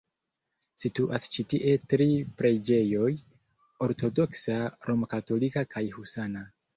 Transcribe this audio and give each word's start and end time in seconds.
Situas 0.83 1.25
ĉi 1.35 1.43
tie 1.53 1.73
tri 1.91 2.07
preĝejoj: 2.39 3.09
ortodoksa, 3.89 4.57
romkatolika 4.91 5.65
kaj 5.75 5.85
husana. 5.99 6.43